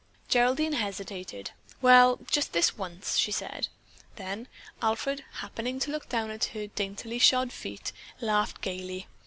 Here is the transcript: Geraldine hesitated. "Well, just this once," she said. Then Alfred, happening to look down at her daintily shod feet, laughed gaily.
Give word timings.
Geraldine 0.29 0.73
hesitated. 0.73 1.51
"Well, 1.79 2.17
just 2.31 2.53
this 2.53 2.75
once," 2.75 3.19
she 3.19 3.31
said. 3.31 3.67
Then 4.15 4.47
Alfred, 4.81 5.23
happening 5.41 5.77
to 5.77 5.91
look 5.91 6.09
down 6.09 6.31
at 6.31 6.45
her 6.45 6.65
daintily 6.65 7.19
shod 7.19 7.51
feet, 7.53 7.91
laughed 8.19 8.61
gaily. 8.61 9.05